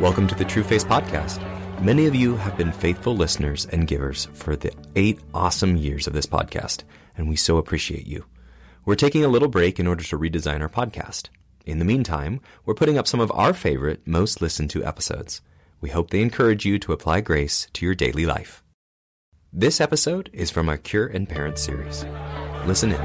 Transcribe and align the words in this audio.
Welcome 0.00 0.26
to 0.28 0.34
the 0.34 0.46
True 0.46 0.62
Face 0.62 0.82
Podcast. 0.82 1.42
Many 1.82 2.06
of 2.06 2.14
you 2.14 2.34
have 2.36 2.56
been 2.56 2.72
faithful 2.72 3.14
listeners 3.14 3.66
and 3.66 3.86
givers 3.86 4.28
for 4.32 4.56
the 4.56 4.72
eight 4.96 5.20
awesome 5.34 5.76
years 5.76 6.06
of 6.06 6.14
this 6.14 6.24
podcast, 6.24 6.84
and 7.18 7.28
we 7.28 7.36
so 7.36 7.58
appreciate 7.58 8.06
you. 8.06 8.24
We're 8.86 8.94
taking 8.94 9.26
a 9.26 9.28
little 9.28 9.46
break 9.46 9.78
in 9.78 9.86
order 9.86 10.02
to 10.02 10.18
redesign 10.18 10.62
our 10.62 10.70
podcast. 10.70 11.28
In 11.66 11.80
the 11.80 11.84
meantime, 11.84 12.40
we're 12.64 12.72
putting 12.72 12.96
up 12.96 13.06
some 13.06 13.20
of 13.20 13.30
our 13.32 13.52
favorite, 13.52 14.00
most 14.06 14.40
listened 14.40 14.70
to 14.70 14.82
episodes. 14.82 15.42
We 15.82 15.90
hope 15.90 16.08
they 16.08 16.22
encourage 16.22 16.64
you 16.64 16.78
to 16.78 16.94
apply 16.94 17.20
grace 17.20 17.68
to 17.74 17.84
your 17.84 17.94
daily 17.94 18.24
life. 18.24 18.64
This 19.52 19.82
episode 19.82 20.30
is 20.32 20.50
from 20.50 20.70
our 20.70 20.78
Cure 20.78 21.08
and 21.08 21.28
Parent 21.28 21.58
series. 21.58 22.06
Listen 22.64 22.92
in. 22.92 23.02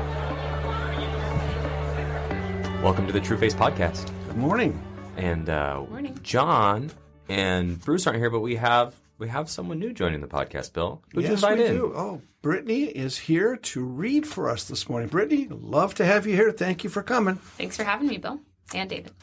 Welcome 2.81 3.05
to 3.05 3.11
the 3.11 3.19
True 3.19 3.37
Face 3.37 3.53
Podcast. 3.53 4.09
Good 4.27 4.37
morning. 4.37 4.81
And 5.15 5.49
uh, 5.49 5.83
Morning. 5.89 6.19
John 6.23 6.91
and 7.29 7.79
Bruce 7.79 8.05
aren't 8.07 8.19
here, 8.19 8.29
but 8.29 8.41
we 8.41 8.55
have 8.55 8.93
we 9.17 9.29
have 9.29 9.49
someone 9.49 9.79
new 9.79 9.93
joining 9.93 10.21
the 10.21 10.27
podcast. 10.27 10.73
Bill, 10.73 11.01
who'd 11.13 11.23
yes, 11.23 11.33
invite 11.33 11.57
we 11.57 11.65
in? 11.65 11.73
do. 11.73 11.93
Oh, 11.95 12.21
Brittany 12.41 12.83
is 12.83 13.17
here 13.17 13.55
to 13.57 13.83
read 13.83 14.27
for 14.27 14.49
us 14.49 14.65
this 14.65 14.89
morning. 14.89 15.07
Brittany, 15.09 15.47
love 15.49 15.95
to 15.95 16.05
have 16.05 16.27
you 16.27 16.35
here. 16.35 16.51
Thank 16.51 16.83
you 16.83 16.89
for 16.89 17.01
coming. 17.01 17.35
Thanks 17.35 17.77
for 17.77 17.83
having 17.83 18.07
me, 18.07 18.17
Bill 18.17 18.39
and 18.73 18.89
David. 18.89 19.13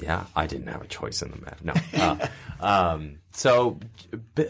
Yeah, 0.00 0.24
I 0.36 0.46
didn't 0.46 0.66
have 0.66 0.82
a 0.82 0.86
choice 0.86 1.22
in 1.22 1.30
the 1.30 1.38
matter. 1.38 1.56
No. 1.62 1.74
Uh, 1.94 2.26
um, 2.94 3.18
so, 3.32 3.80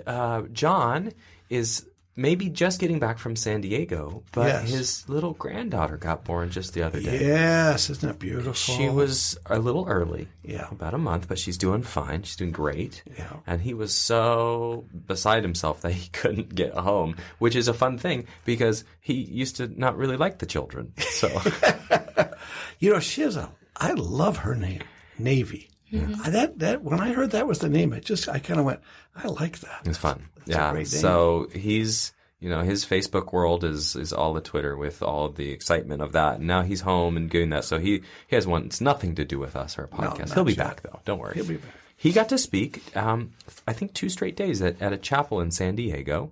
uh, 0.06 0.42
John 0.52 1.12
is 1.48 1.86
maybe 2.16 2.48
just 2.48 2.80
getting 2.80 2.98
back 2.98 3.18
from 3.18 3.36
San 3.36 3.60
Diego, 3.60 4.22
but 4.32 4.46
Yes. 4.48 4.70
his 4.70 5.08
little 5.08 5.34
granddaughter 5.34 5.96
got 5.98 6.24
born 6.24 6.50
just 6.50 6.72
the 6.74 6.82
other 6.82 6.98
day. 7.00 7.20
Yes, 7.26 7.90
isn't 7.90 8.08
that 8.08 8.18
beautiful? 8.18 8.54
She 8.54 8.88
was 8.88 9.36
a 9.46 9.58
little 9.58 9.86
early, 9.86 10.28
Yeah. 10.42 10.66
about 10.70 10.94
a 10.94 10.98
month, 10.98 11.28
but 11.28 11.38
she's 11.38 11.58
doing 11.58 11.82
fine. 11.82 12.22
She's 12.22 12.36
doing 12.36 12.52
great. 12.52 13.02
Yeah. 13.18 13.34
And 13.46 13.60
he 13.60 13.74
was 13.74 13.92
so 13.94 14.86
beside 15.06 15.42
himself 15.42 15.82
that 15.82 15.92
he 15.92 16.08
couldn't 16.12 16.54
get 16.54 16.72
home, 16.74 17.16
which 17.38 17.54
is 17.54 17.68
a 17.68 17.74
fun 17.74 17.98
thing 17.98 18.26
because 18.46 18.84
he 19.00 19.14
used 19.14 19.56
to 19.56 19.68
not 19.78 19.96
really 19.98 20.16
like 20.16 20.38
the 20.38 20.46
children. 20.46 20.92
So, 20.98 21.28
You 22.78 22.92
know, 22.92 23.00
she 23.00 23.22
has 23.22 23.36
a. 23.36 23.50
I 23.76 23.92
love 23.92 24.38
her 24.38 24.54
name, 24.54 24.82
Navy. 25.18 25.70
Mm-hmm. 25.92 26.20
I- 26.24 26.30
That 26.30 26.58
that 26.58 26.82
when 26.82 27.00
I 27.00 27.12
heard 27.12 27.30
that 27.32 27.46
was 27.46 27.58
the 27.60 27.68
name, 27.68 27.92
it 27.92 28.04
just 28.04 28.28
I 28.28 28.38
kind 28.38 28.58
of 28.60 28.66
went, 28.66 28.80
I 29.14 29.28
like 29.28 29.60
that. 29.60 29.82
It's 29.86 29.98
fun. 29.98 30.24
a 30.46 30.50
yeah. 30.50 30.82
So 30.84 31.48
he's, 31.54 32.12
you 32.46 32.52
know, 32.52 32.60
his 32.62 32.86
Facebook 32.86 33.32
world 33.32 33.64
is 33.64 33.96
is 33.96 34.12
all 34.12 34.32
the 34.32 34.40
Twitter 34.40 34.76
with 34.76 35.02
all 35.02 35.28
the 35.30 35.50
excitement 35.50 36.00
of 36.00 36.12
that. 36.12 36.36
And 36.38 36.46
now 36.46 36.62
he's 36.62 36.82
home 36.82 37.16
and 37.16 37.28
doing 37.28 37.50
that. 37.50 37.64
So 37.64 37.80
he 37.80 38.02
he 38.28 38.36
has 38.36 38.46
one. 38.46 38.66
It's 38.66 38.80
nothing 38.80 39.16
to 39.16 39.24
do 39.24 39.40
with 39.40 39.56
us 39.56 39.76
or 39.76 39.82
our 39.82 39.88
podcast. 39.88 40.28
not 40.28 40.34
He'll 40.34 40.44
be 40.44 40.52
yet. 40.52 40.58
back 40.64 40.82
though. 40.82 41.00
Don't 41.04 41.18
worry. 41.18 41.34
He'll 41.34 41.44
be 41.44 41.56
back. 41.56 41.74
He 41.96 42.12
got 42.12 42.28
to 42.28 42.38
speak. 42.38 42.96
Um, 42.96 43.32
I 43.66 43.72
think 43.72 43.94
two 43.94 44.08
straight 44.08 44.36
days 44.36 44.62
at, 44.62 44.80
at 44.80 44.92
a 44.92 44.96
chapel 44.96 45.40
in 45.40 45.50
San 45.50 45.74
Diego, 45.74 46.30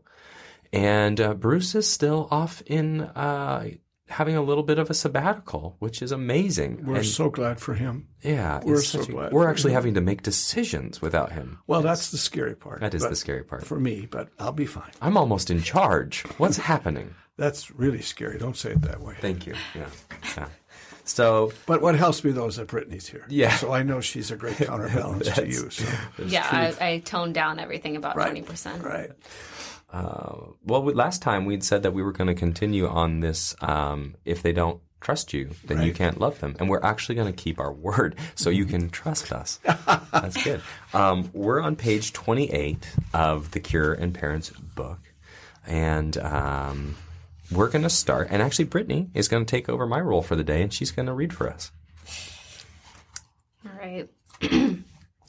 and 0.73 1.21
uh, 1.21 1.35
Bruce 1.35 1.75
is 1.75 1.91
still 1.91 2.29
off 2.31 2.63
in 2.67 3.01
uh, 3.01 3.71
having 4.09 4.37
a 4.37 4.43
little 4.43 4.63
bit 4.63 4.79
of 4.79 4.91
a 4.91 4.95
sabbatical, 4.95 5.77
which 5.79 6.03
is 6.03 6.13
amazing. 6.13 6.85
We're 6.85 6.97
And, 6.97 7.07
so 7.07 7.31
glad 7.31 7.59
for 7.61 7.75
him. 7.75 8.09
yeah, 8.23 8.61
we're 8.65 8.83
so 8.83 9.01
a- 9.01 9.07
glad 9.07 9.33
we're 9.33 9.49
actually 9.49 9.73
him. 9.73 9.77
having 9.77 9.95
to 9.95 10.01
make 10.01 10.23
decisions 10.23 11.01
without 11.01 11.33
him. 11.33 11.59
Well, 11.67 11.81
that's 11.83 12.11
the 12.11 12.19
scary 12.19 12.55
part. 12.55 12.81
That 12.81 12.95
is 12.95 13.03
the 13.03 13.17
scary 13.17 13.43
part. 13.45 13.65
for 13.65 13.81
me, 13.81 14.07
but 14.11 14.29
I'll 14.39 14.53
be 14.53 14.67
fine. 14.67 14.91
I'm 15.01 15.17
almost 15.17 15.51
in 15.51 15.63
charge. 15.63 16.23
What's 16.39 16.59
happening? 16.59 17.15
That's 17.37 17.71
really 17.71 18.03
scary. 18.03 18.39
Don't 18.39 18.57
say 18.57 18.73
it 18.73 18.83
that 18.83 19.01
way. 19.01 19.17
Thank 19.21 19.47
you. 19.47 19.55
Yeah. 19.75 19.87
yeah. 20.37 20.49
So 21.07 21.53
But 21.67 21.83
what 21.83 21.95
helps 21.97 22.23
me 22.25 22.31
though 22.33 22.47
is 22.47 22.57
that 22.57 22.69
Brittany's 22.69 23.07
here. 23.09 23.25
Yeah. 23.29 23.55
So 23.57 23.73
I 23.73 23.83
know 23.83 24.01
she's 24.01 24.31
a 24.31 24.37
great 24.37 24.57
counterbalance 24.59 25.31
to 25.35 25.47
you. 25.47 25.69
So. 25.71 25.85
yeah, 26.25 26.47
I, 26.81 26.87
I 26.93 26.99
toned 27.01 27.35
down 27.35 27.59
everything 27.59 27.97
about 27.97 28.17
Right. 28.17 28.27
twenty 28.27 28.43
percent. 28.43 28.83
Right. 28.85 29.11
Uh, 29.95 30.53
well, 30.65 30.83
we- 30.83 30.93
last 30.95 31.23
time 31.23 31.45
we'd 31.45 31.63
said 31.63 31.85
that 31.85 31.93
we 31.93 32.03
were 32.03 32.13
going 32.13 32.27
to 32.27 32.35
continue 32.35 32.89
on 32.89 33.21
this. 33.21 33.55
Um, 33.61 34.17
if 34.25 34.43
they 34.43 34.53
don't 34.53 34.81
trust 35.01 35.33
you, 35.33 35.51
then 35.67 35.83
you 35.83 35.93
can't 35.93 36.19
love 36.19 36.41
them, 36.41 36.57
and 36.59 36.69
we're 36.69 36.83
actually 36.83 37.15
going 37.15 37.33
to 37.33 37.43
keep 37.43 37.61
our 37.61 37.73
word, 37.73 38.17
so 38.35 38.51
you 38.51 38.65
can 38.65 38.91
trust 38.91 39.33
us. 39.33 39.61
That's 40.13 40.43
good. 40.43 40.63
Um, 40.93 41.31
we're 41.33 41.61
on 41.61 41.77
page 41.77 42.13
twenty-eight 42.13 42.89
of 43.13 43.53
the 43.53 43.61
Cure 43.61 43.93
and 43.93 44.13
Parents 44.15 44.51
book, 44.51 45.01
and. 45.67 46.17
Um, 46.19 46.97
we're 47.53 47.69
going 47.69 47.83
to 47.83 47.91
start, 47.91 48.29
and 48.31 48.41
actually, 48.41 48.65
Brittany 48.65 49.11
is 49.13 49.29
going 49.29 49.45
to 49.45 49.51
take 49.51 49.69
over 49.69 49.87
my 49.87 50.01
role 50.01 50.23
for 50.23 50.35
the 50.35 50.43
day, 50.43 50.63
and 50.63 50.73
she's 50.73 50.91
going 50.91 51.07
to 51.07 51.13
read 51.13 51.33
for 51.33 51.49
us. 51.49 51.71
All 53.67 53.79
right. 53.79 54.09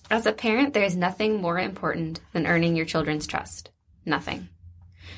As 0.09 0.25
a 0.25 0.31
parent, 0.31 0.73
there 0.73 0.83
is 0.83 0.95
nothing 0.95 1.41
more 1.41 1.59
important 1.59 2.21
than 2.31 2.47
earning 2.47 2.75
your 2.75 2.85
children's 2.85 3.27
trust. 3.27 3.69
Nothing. 4.05 4.47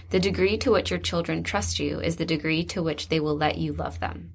The 0.09 0.19
degree 0.19 0.57
to 0.59 0.71
which 0.71 0.89
your 0.89 0.99
children 0.99 1.43
trust 1.43 1.79
you 1.79 1.99
is 1.99 2.15
the 2.15 2.25
degree 2.25 2.63
to 2.65 2.81
which 2.81 3.09
they 3.09 3.19
will 3.19 3.35
let 3.35 3.57
you 3.57 3.73
love 3.73 3.99
them, 3.99 4.33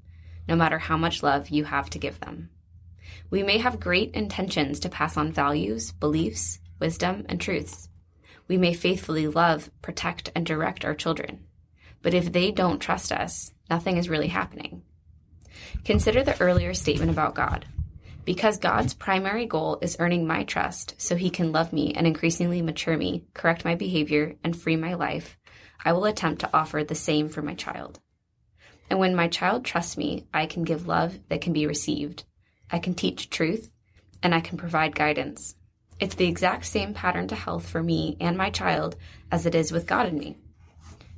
no 0.49 0.57
matter 0.57 0.79
how 0.79 0.97
much 0.97 1.23
love 1.23 1.49
you 1.49 1.65
have 1.65 1.89
to 1.91 1.99
give 1.99 2.21
them. 2.21 2.51
We 3.31 3.43
may 3.43 3.59
have 3.59 3.81
great 3.81 4.15
intentions 4.15 4.81
to 4.81 4.89
pass 4.89 5.17
on 5.17 5.33
values, 5.33 5.93
beliefs, 5.93 6.59
wisdom, 6.79 7.25
and 7.29 7.41
truths. 7.41 7.89
We 8.49 8.59
may 8.59 8.75
faithfully 8.75 9.29
love, 9.29 9.71
protect, 9.81 10.31
and 10.35 10.45
direct 10.45 10.85
our 10.85 10.95
children. 10.95 11.45
But 12.03 12.15
if 12.15 12.33
they 12.33 12.51
don't 12.51 12.81
trust 12.81 13.13
us, 13.13 13.53
nothing 13.71 13.97
is 13.97 14.09
really 14.09 14.29
happening. 14.29 14.83
Consider 15.85 16.23
the 16.23 16.41
earlier 16.41 16.75
statement 16.75 17.11
about 17.11 17.35
God. 17.35 17.67
Because 18.25 18.59
God's 18.59 18.95
primary 18.95 19.47
goal 19.47 19.79
is 19.81 19.97
earning 19.99 20.27
my 20.27 20.45
trust 20.45 20.95
so 20.99 21.17
he 21.17 21.31
can 21.31 21.51
love 21.51 21.73
me 21.73 21.93
and 21.95 22.07
increasingly 22.07 22.63
mature 22.63 22.97
me, 22.97 23.25
correct 23.35 23.65
my 23.65 23.75
behavior, 23.75 24.37
and 24.45 24.57
free 24.57 24.77
my 24.77 24.95
life, 24.95 25.39
I 25.85 25.93
will 25.93 26.05
attempt 26.05 26.41
to 26.41 26.51
offer 26.53 26.85
the 26.85 26.95
same 26.95 27.29
for 27.29 27.43
my 27.43 27.55
child. 27.55 28.01
And 28.89 28.99
when 28.99 29.15
my 29.15 29.29
child 29.29 29.65
trusts 29.65 29.97
me, 29.97 30.27
I 30.33 30.47
can 30.47 30.65
give 30.65 30.87
love 30.87 31.19
that 31.29 31.41
can 31.41 31.53
be 31.53 31.67
received. 31.67 32.25
I 32.71 32.79
can 32.79 32.95
teach 32.95 33.31
truth, 33.31 33.71
and 34.23 34.35
I 34.35 34.41
can 34.41 34.59
provide 34.59 34.95
guidance. 34.95 35.57
It's 35.99 36.15
the 36.15 36.27
exact 36.27 36.67
same 36.67 36.95
pattern 36.95 37.29
to 37.29 37.35
health 37.35 37.69
for 37.69 37.83
me 37.83 38.17
and 38.21 38.37
my 38.37 38.51
child 38.51 38.97
as 39.31 39.47
it 39.47 39.55
is 39.55 39.73
with 39.73 39.87
God 39.87 40.07
in 40.07 40.19
me. 40.19 40.37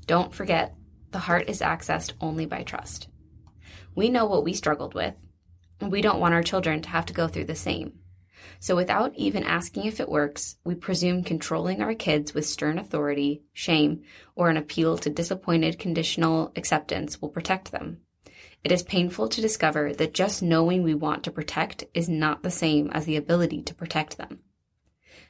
Don't 0.07 0.35
forget, 0.35 0.75
the 1.11 1.19
heart 1.21 1.49
is 1.49 1.61
accessed 1.61 2.13
only 2.21 2.47
by 2.47 2.63
trust. 2.63 3.09
We 3.95 4.11
know 4.11 4.27
what 4.27 4.45
we 4.45 4.53
struggled 4.53 4.95
with, 4.95 5.15
and 5.81 5.91
we 5.91 6.01
don't 6.01 6.21
want 6.21 6.35
our 6.35 6.43
children 6.43 6.83
to 6.83 6.89
have 6.91 7.07
to 7.07 7.15
go 7.15 7.29
through 7.29 7.47
the 7.47 7.55
same. 7.55 8.01
So, 8.61 8.77
without 8.77 9.15
even 9.17 9.43
asking 9.43 9.85
if 9.85 10.01
it 10.01 10.09
works, 10.09 10.57
we 10.65 10.75
presume 10.75 11.23
controlling 11.23 11.83
our 11.83 11.95
kids 11.95 12.35
with 12.35 12.47
stern 12.47 12.79
authority, 12.79 13.43
shame, 13.53 14.03
or 14.35 14.51
an 14.51 14.57
appeal 14.57 14.99
to 14.99 15.11
disappointed 15.11 15.79
conditional 15.79 16.53
acceptance 16.57 17.21
will 17.21 17.29
protect 17.29 17.73
them. 17.73 17.99
It 18.65 18.73
is 18.73 18.83
painful 18.83 19.29
to 19.29 19.43
discover 19.43 19.93
that 19.93 20.15
just 20.15 20.43
knowing 20.43 20.83
we 20.83 20.95
want 20.95 21.23
to 21.25 21.31
protect 21.31 21.85
is 21.93 22.09
not 22.09 22.43
the 22.43 22.51
same 22.51 22.91
as 22.93 23.05
the 23.05 23.17
ability 23.17 23.63
to 23.63 23.75
protect 23.75 24.17
them. 24.17 24.41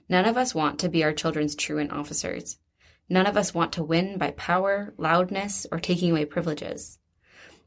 None 0.09 0.25
of 0.25 0.37
us 0.37 0.55
want 0.55 0.79
to 0.81 0.89
be 0.89 1.03
our 1.03 1.13
children's 1.13 1.57
truant 1.57 1.91
officers. 1.91 2.59
None 3.09 3.27
of 3.27 3.37
us 3.37 3.53
want 3.53 3.73
to 3.73 3.83
win 3.83 4.19
by 4.19 4.31
power, 4.33 4.95
loudness, 4.97 5.67
or 5.73 5.81
taking 5.81 6.11
away 6.13 6.25
privileges. 6.25 6.99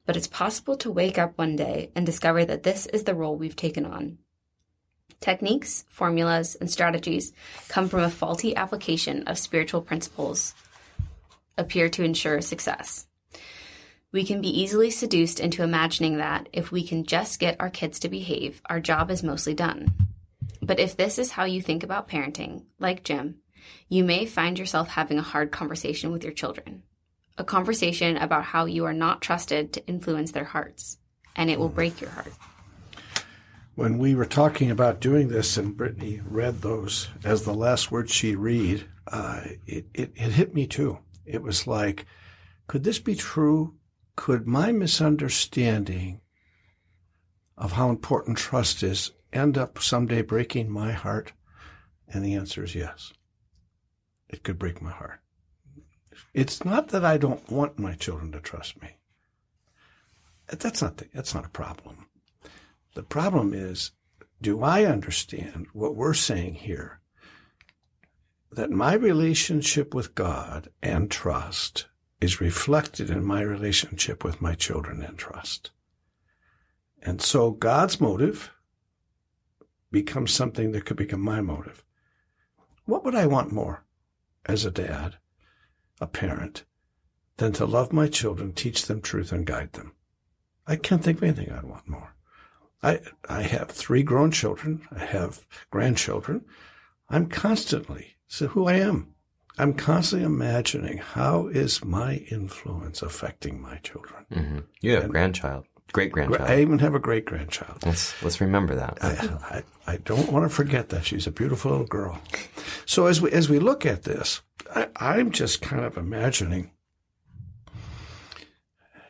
But 0.05 0.15
it's 0.15 0.27
possible 0.27 0.77
to 0.77 0.91
wake 0.91 1.17
up 1.17 1.37
one 1.37 1.55
day 1.55 1.91
and 1.95 2.05
discover 2.05 2.45
that 2.45 2.63
this 2.63 2.85
is 2.87 3.03
the 3.03 3.15
role 3.15 3.35
we've 3.35 3.55
taken 3.55 3.85
on. 3.85 4.19
Techniques, 5.19 5.83
formulas, 5.89 6.55
and 6.59 6.69
strategies 6.69 7.33
come 7.67 7.89
from 7.89 8.01
a 8.01 8.09
faulty 8.09 8.55
application 8.55 9.23
of 9.27 9.37
spiritual 9.37 9.81
principles 9.81 10.53
appear 11.57 11.89
to 11.89 12.03
ensure 12.03 12.39
success. 12.41 13.07
We 14.11 14.23
can 14.23 14.41
be 14.41 14.61
easily 14.61 14.89
seduced 14.89 15.39
into 15.39 15.63
imagining 15.63 16.17
that 16.17 16.47
if 16.53 16.71
we 16.71 16.83
can 16.83 17.03
just 17.03 17.39
get 17.39 17.59
our 17.59 17.69
kids 17.69 17.99
to 17.99 18.09
behave, 18.09 18.61
our 18.69 18.79
job 18.79 19.11
is 19.11 19.23
mostly 19.23 19.53
done. 19.53 19.91
But 20.61 20.79
if 20.79 20.95
this 20.95 21.19
is 21.19 21.31
how 21.31 21.45
you 21.45 21.61
think 21.61 21.83
about 21.83 22.07
parenting, 22.07 22.63
like 22.79 23.03
Jim, 23.03 23.41
you 23.89 24.03
may 24.03 24.25
find 24.25 24.57
yourself 24.57 24.87
having 24.89 25.19
a 25.19 25.23
hard 25.23 25.51
conversation 25.51 26.11
with 26.11 26.23
your 26.23 26.33
children. 26.33 26.83
A 27.37 27.43
conversation 27.43 28.17
about 28.17 28.45
how 28.45 28.65
you 28.65 28.85
are 28.85 28.93
not 28.93 29.21
trusted 29.21 29.73
to 29.73 29.85
influence 29.87 30.31
their 30.31 30.45
hearts, 30.45 30.97
and 31.35 31.49
it 31.49 31.59
will 31.59 31.69
hmm. 31.69 31.75
break 31.75 32.01
your 32.01 32.09
heart. 32.09 32.33
When 33.77 33.99
we 33.99 34.15
were 34.15 34.25
talking 34.25 34.71
about 34.71 34.99
doing 34.99 35.27
this 35.27 35.55
and 35.55 35.77
Brittany 35.77 36.19
read 36.27 36.61
those 36.61 37.09
as 37.23 37.43
the 37.43 37.53
last 37.53 37.91
words 37.91 38.11
she 38.11 38.35
read, 38.35 38.83
uh, 39.05 39.41
it, 39.67 39.85
it, 39.93 40.11
it 40.15 40.31
hit 40.31 40.55
me 40.55 40.65
too. 40.65 40.97
It 41.27 41.43
was 41.43 41.67
like, 41.67 42.07
could 42.65 42.83
this 42.83 42.97
be 42.97 43.13
true? 43.13 43.75
Could 44.15 44.47
my 44.47 44.71
misunderstanding 44.71 46.21
of 47.55 47.73
how 47.73 47.91
important 47.91 48.39
trust 48.39 48.81
is 48.81 49.11
end 49.31 49.59
up 49.59 49.77
someday 49.77 50.23
breaking 50.23 50.71
my 50.71 50.91
heart? 50.91 51.33
And 52.11 52.25
the 52.25 52.33
answer 52.33 52.63
is 52.63 52.73
yes. 52.73 53.13
It 54.27 54.41
could 54.41 54.57
break 54.57 54.81
my 54.81 54.91
heart. 54.91 55.19
It's 56.33 56.65
not 56.65 56.87
that 56.87 57.05
I 57.05 57.17
don't 57.17 57.47
want 57.47 57.77
my 57.77 57.93
children 57.93 58.31
to 58.31 58.39
trust 58.39 58.81
me. 58.81 58.97
That's 60.47 60.81
not 60.81 60.97
the, 60.97 61.05
that's 61.13 61.35
not 61.35 61.45
a 61.45 61.49
problem. 61.49 62.06
The 62.97 63.03
problem 63.03 63.53
is, 63.53 63.91
do 64.41 64.63
I 64.63 64.85
understand 64.85 65.67
what 65.71 65.95
we're 65.95 66.15
saying 66.15 66.55
here 66.55 66.99
that 68.51 68.71
my 68.71 68.95
relationship 68.95 69.93
with 69.93 70.15
God 70.15 70.69
and 70.81 71.11
trust 71.11 71.85
is 72.19 72.41
reflected 72.41 73.11
in 73.11 73.23
my 73.23 73.41
relationship 73.41 74.23
with 74.23 74.41
my 74.41 74.55
children 74.55 75.03
and 75.03 75.15
trust. 75.15 75.69
And 76.99 77.21
so 77.21 77.51
God's 77.51 78.01
motive 78.01 78.49
becomes 79.91 80.33
something 80.33 80.71
that 80.71 80.85
could 80.85 80.97
become 80.97 81.21
my 81.21 81.39
motive. 81.39 81.83
What 82.85 83.05
would 83.05 83.13
I 83.13 83.27
want 83.27 83.51
more 83.51 83.85
as 84.47 84.65
a 84.65 84.71
dad, 84.71 85.17
a 86.01 86.07
parent, 86.07 86.65
than 87.37 87.51
to 87.51 87.67
love 87.67 87.93
my 87.93 88.07
children, 88.07 88.53
teach 88.53 88.87
them 88.87 89.01
truth, 89.01 89.31
and 89.31 89.45
guide 89.45 89.73
them? 89.73 89.91
I 90.65 90.77
can't 90.77 91.03
think 91.03 91.19
of 91.19 91.23
anything 91.25 91.51
I'd 91.51 91.63
want 91.63 91.87
more. 91.87 92.16
I, 92.83 92.99
I 93.27 93.41
have 93.41 93.69
three 93.69 94.03
grown 94.03 94.31
children. 94.31 94.81
I 94.95 95.03
have 95.03 95.45
grandchildren. 95.71 96.45
I'm 97.09 97.27
constantly, 97.27 98.17
so 98.27 98.47
who 98.47 98.67
I 98.67 98.73
am. 98.73 99.13
I'm 99.57 99.73
constantly 99.73 100.25
imagining 100.25 100.99
how 100.99 101.47
is 101.47 101.83
my 101.83 102.17
influence 102.31 103.01
affecting 103.01 103.59
my 103.59 103.77
children. 103.77 104.25
Mm-hmm. 104.31 104.59
You 104.81 104.93
have 104.93 105.05
a 105.05 105.09
grandchild, 105.09 105.65
great 105.93 106.11
grandchild. 106.11 106.47
I 106.49 106.61
even 106.61 106.77
have 106.79 106.93
a 106.93 106.99
great 106.99 107.25
grandchild. 107.25 107.83
Let's 107.83 108.21
let's 108.21 108.39
remember 108.39 108.75
that. 108.75 108.99
I, 109.01 109.63
I, 109.87 109.93
I, 109.93 109.97
don't 109.97 110.31
want 110.31 110.45
to 110.45 110.55
forget 110.55 110.89
that 110.89 111.05
she's 111.05 111.25
a 111.25 111.31
beautiful 111.31 111.71
little 111.71 111.87
girl. 111.87 112.19
So 112.85 113.07
as 113.07 113.19
we 113.19 113.31
as 113.31 113.49
we 113.49 113.57
look 113.57 113.83
at 113.83 114.03
this, 114.03 114.41
I, 114.75 114.89
I'm 114.97 115.31
just 115.31 115.61
kind 115.61 115.83
of 115.83 115.97
imagining. 115.97 116.71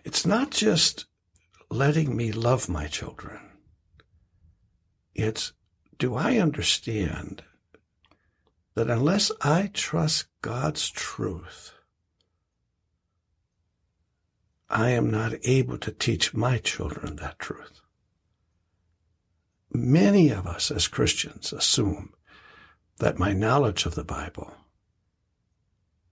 It's 0.05 0.25
not 0.25 0.51
just 0.51 1.07
letting 1.69 2.15
me 2.15 2.31
love 2.31 2.69
my 2.69 2.87
children. 2.87 3.46
It's 5.17 5.51
do 5.97 6.15
I 6.15 6.37
understand 6.37 7.43
that 8.75 8.89
unless 8.89 9.31
I 9.41 9.71
trust 9.73 10.27
God's 10.43 10.89
truth, 10.91 11.73
I 14.69 14.91
am 14.91 15.09
not 15.09 15.33
able 15.43 15.79
to 15.79 15.91
teach 15.91 16.35
my 16.35 16.59
children 16.59 17.15
that 17.15 17.39
truth. 17.39 17.81
Many 19.73 20.29
of 20.29 20.45
us 20.45 20.69
as 20.69 20.87
Christians 20.87 21.51
assume 21.51 22.13
that 22.99 23.17
my 23.17 23.33
knowledge 23.33 23.87
of 23.87 23.95
the 23.95 24.03
Bible 24.03 24.53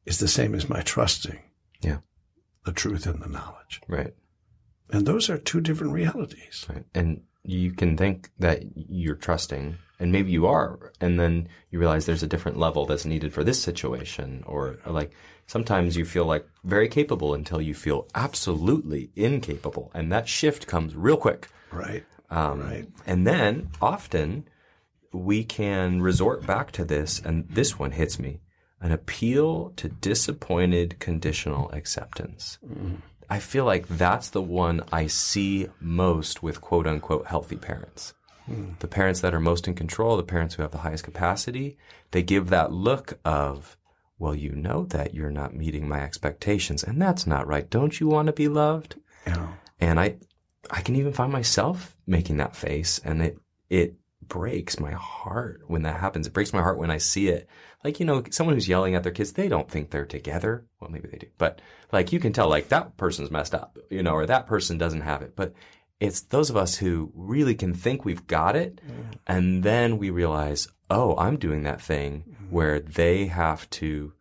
is 0.06 0.18
the 0.20 0.28
same 0.28 0.56
as 0.56 0.70
my 0.70 0.82
trusting 0.82 1.40
yeah. 1.82 1.98
the 2.66 2.72
truth 2.72 3.06
and 3.06 3.22
the 3.22 3.30
knowledge. 3.30 3.82
Right. 3.88 4.14
And 4.90 5.06
those 5.06 5.30
are 5.30 5.38
two 5.38 5.62
different 5.62 5.94
realities. 5.94 6.66
Right. 6.70 6.86
And 6.94 7.22
you 7.48 7.72
can 7.72 7.98
think 7.98 8.30
that 8.40 8.64
you're 8.76 9.16
trusting 9.16 9.78
and 10.00 10.12
maybe 10.12 10.32
you 10.32 10.46
are 10.46 10.92
and 11.00 11.20
then 11.20 11.48
you 11.70 11.80
realize 11.80 12.06
there's 12.06 12.24
a 12.24 12.28
different 12.28 12.58
level 12.58 12.86
that's 12.86 13.06
needed 13.06 13.34
for 13.34 13.44
this 13.44 13.62
situation 13.62 14.44
or, 14.46 14.78
or, 14.86 14.92
like 14.92 15.12
sometimes 15.48 15.96
you 15.96 16.06
feel 16.06 16.26
like 16.26 16.48
very 16.64 16.88
capable 16.88 17.34
until 17.34 17.62
you 17.62 17.74
feel 17.74 18.08
absolutely 18.16 19.12
incapable 19.16 19.92
and 19.94 20.12
that 20.12 20.28
shift 20.28 20.68
comes 20.68 20.96
real 20.96 21.18
quick. 21.18 21.48
Right. 21.72 22.04
Um, 22.30 22.62
right. 22.62 22.88
and 23.06 23.28
then 23.28 23.70
often 23.82 24.48
we 25.14 25.44
can 25.44 26.02
resort 26.02 26.46
back 26.46 26.72
to 26.72 26.84
this 26.84 27.22
and 27.24 27.48
this 27.50 27.78
one 27.78 27.92
hits 27.92 28.20
me 28.20 28.42
an 28.82 28.92
appeal 28.92 29.72
to 29.78 29.90
disappointed 29.90 31.00
conditional 31.00 31.72
acceptance. 31.72 32.58
Mm. 32.66 32.98
I 33.30 33.40
feel 33.40 33.66
like 33.66 33.88
that's 33.88 34.30
the 34.30 34.42
one 34.42 34.84
I 34.92 35.08
see 35.08 35.68
most 35.80 36.44
with 36.44 36.62
quote 36.62 36.88
unquote 36.88 37.28
healthy 37.28 37.56
parents. 37.56 38.14
Hmm. 38.46 38.72
The 38.80 38.88
parents 38.88 39.22
that 39.22 39.34
are 39.34 39.40
most 39.40 39.68
in 39.68 39.74
control, 39.74 40.18
the 40.18 40.24
parents 40.24 40.56
who 40.56 40.62
have 40.62 40.72
the 40.72 40.80
highest 40.80 41.04
capacity, 41.04 41.78
they 42.12 42.24
give 42.24 42.50
that 42.50 42.72
look 42.72 43.20
of, 43.26 43.78
well, 44.20 44.36
you 44.36 44.52
know 44.52 44.86
that 44.86 45.14
you're 45.14 45.32
not 45.32 45.56
meeting 45.56 45.88
my 45.88 46.02
expectations 46.02 46.84
and 46.84 47.02
that's 47.02 47.26
not 47.26 47.48
right. 47.48 47.70
Don't 47.70 48.00
you 48.00 48.08
want 48.08 48.28
to 48.28 48.34
be 48.34 48.48
loved? 48.48 48.96
Yeah. 49.26 49.48
And 49.80 50.00
I, 50.00 50.18
I 50.70 50.82
can 50.82 50.96
even 50.96 51.14
find 51.14 51.32
myself 51.32 51.98
making 52.06 52.38
that 52.38 52.56
face 52.56 53.00
and 53.04 53.22
it, 53.22 53.38
it 53.70 53.96
breaks 54.28 54.80
my 54.80 54.92
heart 54.92 55.62
when 55.68 55.84
that 55.84 56.00
happens. 56.00 56.28
It 56.28 56.34
breaks 56.34 56.54
my 56.54 56.62
heart 56.62 56.78
when 56.78 56.92
I 56.92 56.98
see 56.98 57.30
it. 57.30 57.48
Like, 57.84 58.00
you 58.00 58.06
know, 58.06 58.24
someone 58.32 58.56
who's 58.56 58.68
yelling 58.68 58.96
at 58.96 59.04
their 59.04 59.12
kids, 59.12 59.34
they 59.34 59.48
don't 59.48 59.70
think 59.70 59.90
they're 59.90 60.06
together. 60.06 60.66
Well, 60.80 60.90
maybe 60.90 61.08
they 61.08 61.18
do, 61.18 61.28
but 61.38 61.62
like 61.92 62.12
you 62.12 62.20
can 62.20 62.34
tell, 62.34 62.50
like 62.50 62.70
that 62.70 62.98
person's 62.98 63.32
messed 63.32 63.54
up, 63.54 63.78
you 63.90 64.02
know, 64.02 64.14
or 64.14 64.26
that 64.26 64.48
person 64.48 64.78
doesn't 64.78 65.02
have 65.02 65.22
it. 65.22 65.36
But 65.36 65.54
it's 66.00 66.22
those 66.22 66.50
of 66.50 66.58
us 66.58 66.76
who 66.76 67.12
really 67.16 67.56
can 67.56 67.74
think 67.74 68.04
we've 68.04 68.28
got 68.28 68.56
it. 68.56 68.82
Mm. 68.86 69.18
And 69.28 69.64
then 69.64 69.98
we 69.98 70.10
realize, 70.10 70.68
oh, 70.90 71.16
I'm 71.18 71.38
doing 71.38 71.64
that 71.64 71.82
thing 71.82 72.24
mm. 72.28 72.52
where 72.52 72.80
they 72.80 73.28
have 73.28 73.70
to 73.72 74.14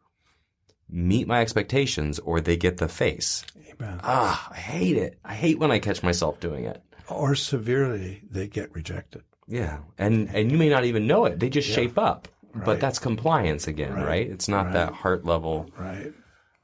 meet 0.89 1.27
my 1.27 1.41
expectations 1.41 2.19
or 2.19 2.41
they 2.41 2.57
get 2.57 2.77
the 2.77 2.89
face. 2.89 3.45
Amen. 3.73 4.01
Ah, 4.03 4.49
I 4.51 4.57
hate 4.57 4.97
it. 4.97 5.19
I 5.25 5.35
hate 5.35 5.59
when 5.59 5.71
I 5.71 5.79
catch 5.79 6.03
myself 6.03 6.39
doing 6.39 6.65
it. 6.65 6.83
Or 7.09 7.35
severely, 7.35 8.23
they 8.31 8.47
get 8.47 8.75
rejected. 8.75 9.23
Yeah, 9.47 9.79
and 9.99 10.29
and 10.35 10.51
you 10.51 10.59
may 10.59 10.69
not 10.69 10.85
even 10.85 11.07
know 11.07 11.25
it. 11.27 11.41
They 11.41 11.51
just 11.51 11.69
yeah. 11.69 11.75
shape 11.75 11.99
up. 11.99 12.29
Right. 12.53 12.65
But 12.65 12.81
that's 12.81 12.99
compliance 12.99 13.67
again, 13.67 13.95
right? 13.95 14.07
right? 14.07 14.31
It's 14.31 14.49
not 14.49 14.67
right. 14.67 14.75
that 14.75 14.93
heart 14.93 15.25
level. 15.25 15.71
Right. 15.77 16.13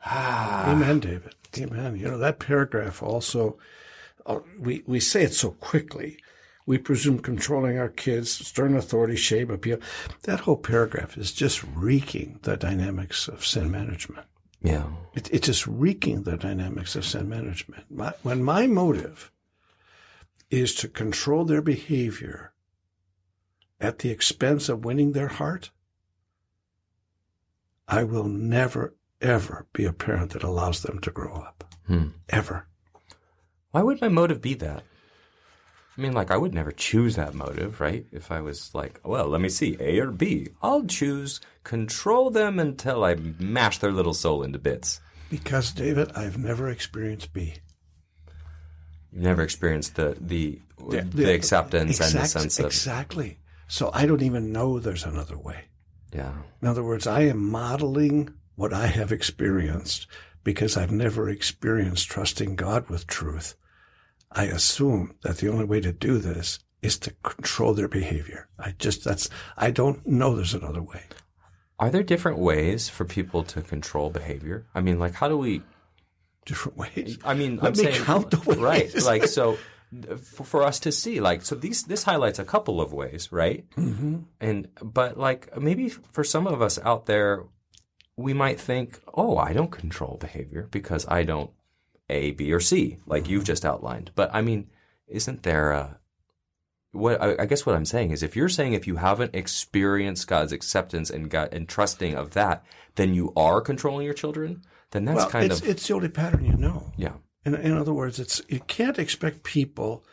Amen, 0.06 1.00
David. 1.00 1.34
Amen. 1.58 1.96
You 1.96 2.08
know 2.08 2.18
that 2.18 2.38
paragraph 2.38 3.02
also. 3.02 3.58
Uh, 4.24 4.40
we 4.58 4.82
we 4.86 5.00
say 5.00 5.24
it 5.24 5.34
so 5.34 5.50
quickly. 5.50 6.18
We 6.66 6.78
presume 6.78 7.18
controlling 7.18 7.78
our 7.78 7.88
kids, 7.88 8.30
stern 8.30 8.76
authority, 8.76 9.16
shame, 9.16 9.50
appeal. 9.50 9.78
That 10.22 10.40
whole 10.40 10.56
paragraph 10.56 11.18
is 11.18 11.32
just 11.32 11.64
reeking 11.74 12.38
the 12.42 12.56
dynamics 12.56 13.26
of 13.26 13.44
sin 13.44 13.70
management. 13.70 14.26
Yeah. 14.62 14.84
It, 15.14 15.28
it's 15.32 15.46
just 15.46 15.66
reeking 15.66 16.22
the 16.22 16.36
dynamics 16.36 16.94
of 16.94 17.04
sin 17.04 17.28
management. 17.28 17.90
My, 17.90 18.12
when 18.22 18.44
my 18.44 18.66
motive 18.66 19.32
is 20.50 20.74
to 20.76 20.88
control 20.88 21.44
their 21.44 21.62
behavior 21.62 22.52
at 23.80 24.00
the 24.00 24.10
expense 24.10 24.68
of 24.68 24.84
winning 24.84 25.12
their 25.12 25.28
heart, 25.28 25.70
I 27.88 28.04
will 28.04 28.24
never, 28.24 28.94
ever 29.20 29.66
be 29.72 29.84
a 29.84 29.92
parent 29.92 30.32
that 30.32 30.42
allows 30.42 30.82
them 30.82 31.00
to 31.00 31.10
grow 31.10 31.34
up. 31.34 31.64
Hmm. 31.86 32.08
Ever. 32.28 32.66
Why 33.70 33.82
would 33.82 34.00
my 34.00 34.08
motive 34.08 34.40
be 34.40 34.54
that? 34.54 34.84
I 35.96 36.00
mean, 36.00 36.12
like, 36.12 36.30
I 36.30 36.36
would 36.36 36.54
never 36.54 36.70
choose 36.70 37.16
that 37.16 37.34
motive, 37.34 37.80
right? 37.80 38.06
If 38.12 38.30
I 38.30 38.40
was 38.40 38.74
like, 38.74 39.00
well, 39.04 39.26
let 39.28 39.40
me 39.40 39.48
see, 39.48 39.76
A 39.80 39.98
or 39.98 40.10
B. 40.10 40.48
I'll 40.62 40.84
choose 40.84 41.40
control 41.64 42.30
them 42.30 42.58
until 42.58 43.04
I 43.04 43.16
mash 43.16 43.78
their 43.78 43.92
little 43.92 44.14
soul 44.14 44.42
into 44.42 44.58
bits. 44.58 45.00
Because, 45.28 45.72
David, 45.72 46.12
I've 46.16 46.38
never 46.38 46.68
experienced 46.68 47.32
B. 47.32 47.54
You've 49.12 49.22
never 49.22 49.42
experienced 49.42 49.96
the 49.96 50.16
the, 50.20 50.60
the, 50.88 51.00
the 51.02 51.34
acceptance 51.34 51.98
exact, 51.98 52.14
and 52.14 52.24
the 52.24 52.28
sense 52.28 52.58
of 52.60 52.66
exactly. 52.66 53.38
So 53.70 53.90
I 53.94 54.04
don't 54.04 54.22
even 54.22 54.52
know 54.52 54.78
there's 54.80 55.04
another 55.04 55.38
way. 55.38 55.66
Yeah. 56.12 56.32
In 56.60 56.66
other 56.66 56.82
words, 56.82 57.06
I 57.06 57.20
am 57.22 57.50
modeling 57.50 58.34
what 58.56 58.72
I 58.72 58.86
have 58.88 59.12
experienced 59.12 60.08
because 60.42 60.76
I've 60.76 60.90
never 60.90 61.28
experienced 61.28 62.08
trusting 62.10 62.56
God 62.56 62.88
with 62.90 63.06
truth. 63.06 63.54
I 64.32 64.44
assume 64.46 65.14
that 65.22 65.36
the 65.38 65.48
only 65.48 65.66
way 65.66 65.80
to 65.82 65.92
do 65.92 66.18
this 66.18 66.58
is 66.82 66.98
to 66.98 67.12
control 67.22 67.72
their 67.74 67.86
behavior. 67.86 68.48
I 68.58 68.74
just, 68.76 69.04
that's, 69.04 69.30
I 69.56 69.70
don't 69.70 70.04
know 70.04 70.34
there's 70.34 70.54
another 70.54 70.82
way. 70.82 71.02
Are 71.78 71.90
there 71.90 72.02
different 72.02 72.38
ways 72.38 72.88
for 72.88 73.04
people 73.04 73.44
to 73.44 73.62
control 73.62 74.10
behavior? 74.10 74.66
I 74.74 74.80
mean, 74.80 74.98
like, 74.98 75.14
how 75.14 75.28
do 75.28 75.36
we? 75.38 75.62
Different 76.44 76.76
ways. 76.76 77.18
I 77.22 77.34
mean, 77.34 77.56
Let 77.56 77.66
I'm 77.66 77.72
me 77.72 77.92
saying, 77.92 78.04
count 78.04 78.30
the 78.32 78.40
ways. 78.50 78.58
right? 78.58 79.02
Like, 79.04 79.26
so 79.26 79.58
for, 80.22 80.44
for, 80.44 80.62
us 80.62 80.78
to 80.80 80.92
see 80.92 81.20
like 81.20 81.42
so 81.42 81.54
these 81.54 81.82
this 81.84 82.04
highlights 82.04 82.38
a 82.38 82.44
couple 82.44 82.80
of 82.80 82.92
ways 82.92 83.32
right 83.32 83.68
mm-hmm. 83.70 84.18
and 84.40 84.68
but 84.80 85.18
like 85.18 85.56
maybe 85.60 85.88
for 85.88 86.22
some 86.22 86.46
of 86.46 86.62
us 86.62 86.78
out 86.84 87.06
there 87.06 87.44
we 88.16 88.32
might 88.32 88.60
think 88.60 89.00
oh 89.14 89.36
i 89.36 89.52
don't 89.52 89.72
control 89.72 90.16
behavior 90.20 90.68
because 90.70 91.06
i 91.08 91.24
don't 91.24 91.50
a 92.08 92.30
b 92.32 92.52
or 92.52 92.60
c 92.60 92.98
like 93.06 93.24
mm-hmm. 93.24 93.32
you've 93.32 93.44
just 93.44 93.64
outlined 93.64 94.12
but 94.14 94.30
i 94.32 94.40
mean 94.40 94.68
isn't 95.08 95.42
there 95.42 95.72
a 95.72 95.98
what 96.92 97.20
I, 97.20 97.36
I, 97.40 97.46
guess 97.46 97.66
what 97.66 97.74
i'm 97.74 97.84
saying 97.84 98.12
is 98.12 98.22
if 98.22 98.36
you're 98.36 98.48
saying 98.48 98.74
if 98.74 98.86
you 98.86 98.96
haven't 98.96 99.34
experienced 99.34 100.28
god's 100.28 100.52
acceptance 100.52 101.10
and 101.10 101.28
god 101.28 101.48
and 101.52 101.68
trusting 101.68 102.14
of 102.14 102.30
that 102.34 102.64
then 102.94 103.12
you 103.12 103.32
are 103.36 103.60
controlling 103.60 104.04
your 104.04 104.14
children 104.14 104.62
then 104.92 105.04
that's 105.04 105.18
well, 105.18 105.30
kind 105.30 105.50
it's, 105.50 105.60
of 105.60 105.68
it's 105.68 105.88
the 105.88 105.94
only 105.94 106.08
pattern 106.08 106.44
you 106.44 106.56
know 106.56 106.92
yeah 106.96 107.14
in, 107.44 107.54
in 107.54 107.76
other 107.76 107.92
words, 107.92 108.18
it's 108.18 108.42
you 108.48 108.60
can't 108.60 108.98
expect 108.98 109.42
people. 109.42 110.04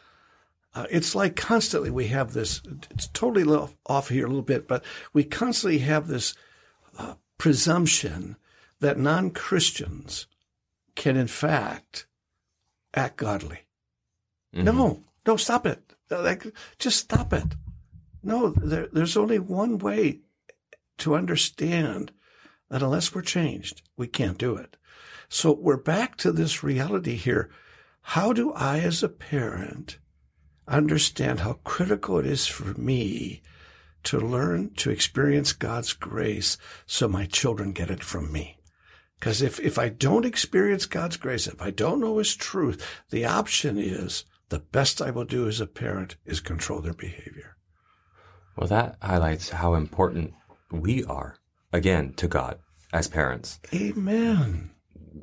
Uh, 0.74 0.86
it's 0.90 1.16
like 1.16 1.36
constantly 1.36 1.90
we 1.90 2.08
have 2.08 2.34
this. 2.34 2.62
It's 2.92 3.08
totally 3.08 3.44
off, 3.86 4.10
here 4.10 4.26
a 4.26 4.30
little 4.30 4.44
bit, 4.44 4.68
but 4.68 4.84
we 5.14 5.24
constantly 5.24 5.80
have 5.80 6.08
this 6.08 6.34
uh, 6.98 7.16
presumption 7.38 8.38
that 8.80 8.98
non 8.98 9.32
Christians 9.32 10.28
can, 10.96 11.18
in 11.18 11.28
fact, 11.28 12.06
act 12.94 13.18
godly. 13.18 13.60
Mm-hmm. 14.56 14.66
No, 14.66 15.04
no, 15.26 15.38
stop 15.38 15.66
it. 15.66 15.94
Like, 16.10 16.46
just 16.80 17.00
stop 17.00 17.34
it. 17.34 17.56
No, 18.24 18.50
there, 18.50 18.88
there's 18.92 19.18
only 19.18 19.40
one 19.40 19.78
way 19.78 20.20
to 21.00 21.16
understand 21.16 22.12
that 22.70 22.82
unless 22.82 23.14
we're 23.14 23.22
changed, 23.22 23.82
we 23.96 24.08
can't 24.08 24.38
do 24.38 24.56
it. 24.56 24.78
So 25.30 25.52
we're 25.52 25.78
back 25.78 26.16
to 26.18 26.32
this 26.32 26.64
reality 26.64 27.16
here. 27.16 27.50
How 28.02 28.32
do 28.32 28.54
I, 28.54 28.80
as 28.80 29.04
a 29.04 29.10
parent, 29.10 30.00
understand 30.68 31.42
how 31.42 31.54
critical 31.64 32.18
it 32.20 32.26
is 32.26 32.48
for 32.48 32.74
me 32.80 33.42
to 34.04 34.20
learn 34.20 34.74
to 34.76 34.90
experience 34.90 35.52
God's 35.52 35.92
grace 35.92 36.58
so 36.86 37.08
my 37.10 37.26
children 37.26 37.74
get 37.74 37.92
it 37.92 38.04
from 38.04 38.32
me? 38.32 38.58
Because 39.20 39.42
if, 39.42 39.60
if 39.60 39.78
I 39.78 39.90
don't 39.90 40.26
experience 40.26 40.86
God's 40.86 41.18
grace, 41.18 41.48
if 41.48 41.62
I 41.62 41.72
don't 41.72 42.00
know 42.00 42.20
His 42.20 42.36
truth, 42.36 43.04
the 43.10 43.26
option 43.26 43.78
is 43.78 44.24
the 44.50 44.60
best 44.60 45.02
I 45.02 45.12
will 45.12 45.26
do 45.26 45.48
as 45.48 45.60
a 45.60 45.68
parent 45.68 46.16
is 46.26 46.40
control 46.40 46.80
their 46.80 46.94
behavior. 46.94 47.58
Well, 48.56 48.68
that 48.68 48.96
highlights 49.02 49.50
how 49.50 49.74
important 49.74 50.34
we 50.72 51.04
are, 51.04 51.36
again, 51.74 52.14
to 52.14 52.28
God 52.28 52.60
as 52.94 53.08
parents. 53.08 53.60
Amen. 53.74 54.72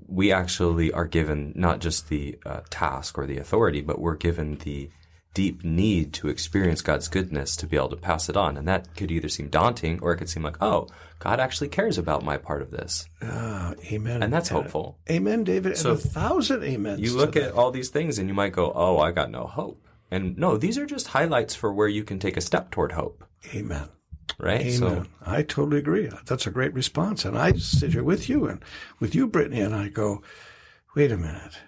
We 0.06 0.32
actually 0.32 0.92
are 0.92 1.06
given 1.06 1.52
not 1.54 1.80
just 1.80 2.08
the 2.08 2.38
uh, 2.44 2.60
task 2.70 3.18
or 3.18 3.26
the 3.26 3.38
authority, 3.38 3.80
but 3.80 4.00
we're 4.00 4.16
given 4.16 4.56
the 4.56 4.90
deep 5.34 5.64
need 5.64 6.12
to 6.14 6.28
experience 6.28 6.80
God's 6.80 7.08
goodness 7.08 7.56
to 7.56 7.66
be 7.66 7.76
able 7.76 7.88
to 7.88 7.96
pass 7.96 8.28
it 8.28 8.36
on. 8.36 8.56
And 8.56 8.66
that 8.68 8.94
could 8.96 9.10
either 9.10 9.28
seem 9.28 9.48
daunting 9.48 9.98
or 10.00 10.12
it 10.12 10.18
could 10.18 10.30
seem 10.30 10.44
like, 10.44 10.62
oh, 10.62 10.86
God 11.18 11.40
actually 11.40 11.68
cares 11.68 11.98
about 11.98 12.24
my 12.24 12.36
part 12.36 12.62
of 12.62 12.70
this. 12.70 13.06
Ah, 13.20 13.74
amen. 13.92 14.22
And 14.22 14.32
that's 14.32 14.48
hopeful. 14.48 14.98
Amen, 15.10 15.42
David. 15.42 15.76
So 15.76 15.90
and 15.90 15.98
a 15.98 16.02
thousand 16.02 16.62
amens. 16.62 17.00
You 17.00 17.16
look 17.16 17.36
at 17.36 17.52
all 17.52 17.72
these 17.72 17.88
things 17.88 18.18
and 18.18 18.28
you 18.28 18.34
might 18.34 18.52
go, 18.52 18.72
oh, 18.74 18.98
I 18.98 19.10
got 19.10 19.30
no 19.30 19.46
hope. 19.46 19.84
And 20.10 20.38
no, 20.38 20.56
these 20.56 20.78
are 20.78 20.86
just 20.86 21.08
highlights 21.08 21.54
for 21.54 21.72
where 21.72 21.88
you 21.88 22.04
can 22.04 22.20
take 22.20 22.36
a 22.36 22.40
step 22.40 22.70
toward 22.70 22.92
hope, 22.92 23.24
Amen. 23.52 23.88
Right? 24.38 24.60
Amen. 24.60 24.78
So 24.78 25.06
I 25.24 25.42
totally 25.42 25.78
agree. 25.78 26.10
That's 26.26 26.46
a 26.46 26.50
great 26.50 26.74
response. 26.74 27.24
And 27.24 27.38
I 27.38 27.52
sit 27.52 27.92
here 27.92 28.04
with 28.04 28.28
you 28.28 28.46
and 28.46 28.62
with 29.00 29.14
you, 29.14 29.26
Brittany, 29.26 29.60
and 29.60 29.74
I 29.74 29.88
go, 29.88 30.22
wait 30.94 31.12
a 31.12 31.16
minute. 31.16 31.58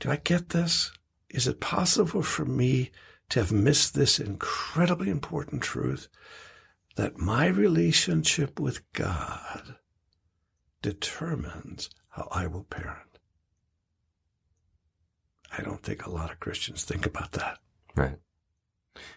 Do 0.00 0.10
I 0.10 0.16
get 0.16 0.50
this? 0.50 0.92
Is 1.30 1.46
it 1.46 1.60
possible 1.60 2.22
for 2.22 2.44
me 2.44 2.90
to 3.30 3.40
have 3.40 3.52
missed 3.52 3.94
this 3.94 4.18
incredibly 4.18 5.08
important 5.08 5.62
truth 5.62 6.08
that 6.96 7.18
my 7.18 7.46
relationship 7.46 8.60
with 8.60 8.90
God 8.92 9.76
determines 10.82 11.88
how 12.10 12.28
I 12.30 12.46
will 12.46 12.64
parent? 12.64 12.98
I 15.56 15.62
don't 15.62 15.82
think 15.82 16.04
a 16.04 16.10
lot 16.10 16.30
of 16.30 16.40
Christians 16.40 16.84
think 16.84 17.06
about 17.06 17.32
that. 17.32 17.58
Right. 17.94 18.18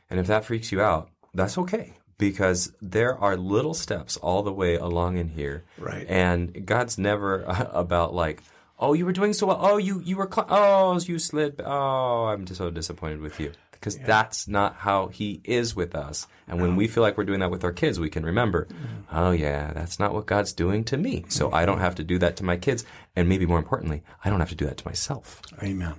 And 0.10 0.20
if 0.20 0.28
that 0.28 0.46
freaks 0.46 0.72
you 0.72 0.82
out, 0.82 1.10
that's 1.34 1.58
okay 1.58 1.94
because 2.18 2.72
there 2.82 3.18
are 3.18 3.36
little 3.36 3.74
steps 3.74 4.18
all 4.18 4.44
the 4.44 4.54
way 4.54 4.76
along 4.76 5.18
in 5.18 5.30
here. 5.30 5.64
Right. 5.78 6.06
And 6.08 6.66
God's 6.66 6.98
never 6.98 7.46
uh, 7.50 7.70
about 7.74 8.14
like, 8.14 8.44
oh, 8.80 8.94
you 8.94 9.06
were 9.06 9.14
doing 9.14 9.34
so 9.34 9.48
well. 9.48 9.60
Oh, 9.60 9.78
you 9.78 10.02
you 10.04 10.18
were 10.18 10.30
cl- 10.32 10.48
oh, 10.50 11.00
you 11.00 11.20
slid. 11.20 11.62
Oh, 11.64 12.26
I'm 12.26 12.46
just 12.46 12.58
so 12.58 12.70
disappointed 12.70 13.22
with 13.22 13.40
you. 13.40 13.52
Because 13.72 13.98
that's 14.00 14.48
not 14.48 14.78
how 14.78 15.10
he 15.10 15.42
is 15.44 15.76
with 15.76 15.94
us. 15.94 16.26
And 16.48 16.60
when 16.60 16.76
we 16.76 16.88
feel 16.88 17.04
like 17.04 17.20
we're 17.20 17.24
doing 17.26 17.42
that 17.42 17.52
with 17.52 17.64
our 17.64 17.72
kids, 17.72 18.00
we 18.00 18.10
can 18.10 18.26
remember, 18.26 18.66
mm-hmm. 18.66 19.16
oh 19.16 19.30
yeah, 19.30 19.74
that's 19.74 20.00
not 20.00 20.12
what 20.12 20.26
God's 20.26 20.54
doing 20.54 20.84
to 20.86 20.98
me. 20.98 21.26
So 21.28 21.52
I 21.52 21.68
don't 21.68 21.80
have 21.80 21.94
to 21.96 22.04
do 22.04 22.18
that 22.18 22.38
to 22.38 22.44
my 22.44 22.58
kids. 22.58 22.84
And 23.16 23.30
maybe 23.30 23.46
more 23.46 23.60
importantly, 23.60 24.02
I 24.24 24.32
don't 24.32 24.40
have 24.40 24.50
to 24.50 24.56
do 24.56 24.66
that 24.66 24.78
to 24.78 24.88
myself. 24.88 25.40
Amen. 25.62 25.96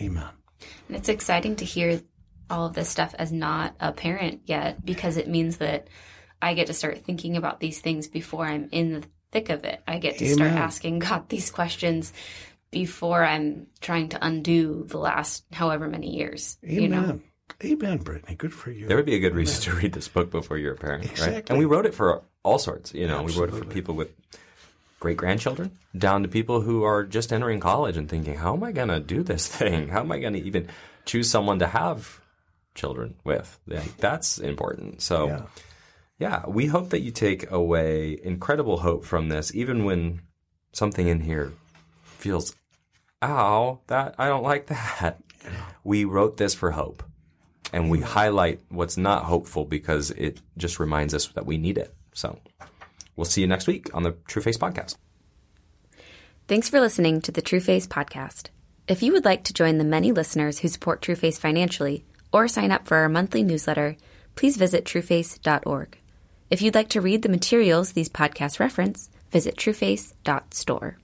Amen. 0.00 0.28
And 0.86 0.96
it's 0.96 1.10
exciting 1.10 1.56
to 1.56 1.66
hear 1.66 2.00
all 2.50 2.66
of 2.66 2.74
this 2.74 2.88
stuff 2.88 3.14
as 3.18 3.32
not 3.32 3.74
a 3.80 3.92
parent 3.92 4.42
yet 4.46 4.84
because 4.84 5.16
it 5.16 5.28
means 5.28 5.58
that 5.58 5.88
I 6.40 6.54
get 6.54 6.68
to 6.68 6.74
start 6.74 7.04
thinking 7.04 7.36
about 7.36 7.60
these 7.60 7.80
things 7.80 8.08
before 8.08 8.46
I'm 8.46 8.68
in 8.70 8.92
the 8.92 9.04
thick 9.32 9.50
of 9.50 9.64
it. 9.64 9.82
I 9.86 9.98
get 9.98 10.18
to 10.18 10.28
start 10.28 10.52
asking 10.52 11.00
God 11.00 11.28
these 11.28 11.50
questions 11.50 12.12
before 12.70 13.24
I'm 13.24 13.66
trying 13.80 14.10
to 14.10 14.24
undo 14.24 14.84
the 14.86 14.98
last 14.98 15.44
however 15.52 15.88
many 15.88 16.16
years. 16.16 16.58
Amen. 16.64 16.82
You 16.82 16.88
know? 16.88 17.20
Amen, 17.64 17.98
Brittany. 17.98 18.36
Good 18.36 18.52
for 18.52 18.70
you. 18.70 18.86
There 18.86 18.96
would 18.96 19.06
be 19.06 19.16
a 19.16 19.20
good 19.20 19.34
reason 19.34 19.62
to 19.62 19.76
read 19.76 19.92
this 19.92 20.06
book 20.06 20.30
before 20.30 20.58
you're 20.58 20.74
a 20.74 20.76
parent, 20.76 21.18
right? 21.18 21.48
And 21.48 21.58
we 21.58 21.64
wrote 21.64 21.86
it 21.86 21.94
for 21.94 22.22
all 22.42 22.58
sorts. 22.58 22.94
You 22.94 23.08
know, 23.08 23.22
we 23.22 23.32
wrote 23.32 23.48
it 23.48 23.56
for 23.56 23.64
people 23.64 23.94
with 23.94 24.12
great 25.00 25.16
grandchildren, 25.16 25.78
down 25.96 26.22
to 26.22 26.28
people 26.28 26.60
who 26.60 26.84
are 26.84 27.04
just 27.04 27.32
entering 27.32 27.58
college 27.58 27.96
and 27.96 28.08
thinking, 28.08 28.36
"How 28.36 28.54
am 28.54 28.62
I 28.62 28.72
going 28.72 28.88
to 28.88 29.00
do 29.00 29.22
this 29.22 29.48
thing? 29.56 29.88
How 29.88 30.00
am 30.00 30.12
I 30.12 30.18
going 30.18 30.34
to 30.34 30.42
even 30.42 30.68
choose 31.04 31.30
someone 31.30 31.58
to 31.60 31.66
have 31.66 32.20
children 32.78 33.16
with?" 33.24 33.58
Like, 33.66 33.96
that's 33.98 34.38
important. 34.38 35.02
So, 35.02 35.26
Yeah. 35.26 35.42
yeah, 36.18 36.42
we 36.48 36.66
hope 36.66 36.88
that 36.90 37.00
you 37.00 37.10
take 37.10 37.50
away 37.50 38.18
incredible 38.22 38.78
hope 38.78 39.04
from 39.04 39.28
this, 39.28 39.54
even 39.54 39.84
when 39.84 40.22
something 40.72 41.06
in 41.08 41.20
here 41.20 41.52
feels, 42.02 42.54
"Ow, 43.22 43.80
that 43.88 44.14
I 44.18 44.28
don't 44.28 44.42
like 44.44 44.66
that." 44.66 45.20
We 45.84 46.04
wrote 46.04 46.36
this 46.36 46.54
for 46.54 46.70
hope 46.72 47.02
and 47.72 47.90
we 47.90 48.00
highlight 48.00 48.60
what's 48.68 48.96
not 48.96 49.24
hopeful 49.24 49.64
because 49.64 50.10
it 50.10 50.40
just 50.56 50.78
reminds 50.80 51.14
us 51.14 51.28
that 51.28 51.46
we 51.46 51.58
need 51.58 51.78
it. 51.78 51.94
So 52.12 52.38
we'll 53.16 53.24
see 53.24 53.40
you 53.42 53.46
next 53.46 53.66
week 53.66 53.88
on 53.94 54.02
the 54.02 54.12
True 54.26 54.42
Face 54.42 54.58
podcast. 54.58 54.96
Thanks 56.46 56.68
for 56.68 56.80
listening 56.80 57.20
to 57.22 57.32
the 57.32 57.42
True 57.42 57.60
Face 57.60 57.86
podcast. 57.86 58.48
If 58.86 59.02
you 59.02 59.12
would 59.12 59.24
like 59.24 59.44
to 59.44 59.52
join 59.52 59.78
the 59.78 59.84
many 59.84 60.12
listeners 60.12 60.60
who 60.60 60.68
support 60.68 61.02
True 61.02 61.14
Face 61.14 61.38
financially 61.38 62.04
or 62.32 62.48
sign 62.48 62.70
up 62.70 62.86
for 62.86 62.96
our 62.98 63.08
monthly 63.08 63.42
newsletter, 63.42 63.96
please 64.36 64.56
visit 64.56 64.84
trueface.org. 64.84 65.98
If 66.50 66.62
you'd 66.62 66.74
like 66.74 66.88
to 66.90 67.00
read 67.00 67.22
the 67.22 67.28
materials 67.28 67.92
these 67.92 68.08
podcasts 68.08 68.60
reference, 68.60 69.10
visit 69.30 69.56
trueface.store. 69.56 70.98